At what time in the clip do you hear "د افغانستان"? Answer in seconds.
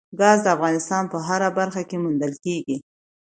0.43-1.03